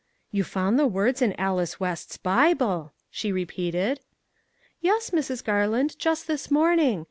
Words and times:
"You 0.31 0.43
found 0.43 0.79
the 0.79 0.87
words 0.87 1.21
in 1.21 1.39
Alice 1.39 1.79
West's 1.79 2.17
Bible!" 2.17 2.91
she 3.11 3.31
repeated." 3.31 3.99
Yes, 4.81 5.11
Mrs. 5.11 5.43
Garland, 5.43 5.95
just 5.99 6.25
this 6.25 6.49
morning. 6.49 6.99